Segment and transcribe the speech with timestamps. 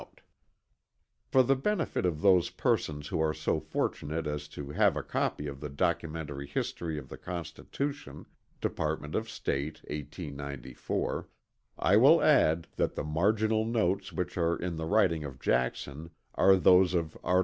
[0.01, 0.25] [Footnote 1:
[1.31, 5.45] For the benefit of those persons who are so fortunate as to have a copy
[5.45, 8.25] of the Documentary History of the Constitution
[8.61, 11.29] (Department of State, 1894)
[11.77, 16.55] I will add that the marginal notes which are in the writing of Jackson are
[16.55, 17.39] those of Art.